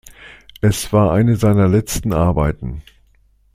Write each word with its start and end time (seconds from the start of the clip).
Es 0.61 0.91
war 0.91 1.11
eine 1.13 1.35
seiner 1.35 1.67
letzten 1.67 2.11
Arbeiten. 2.11 2.81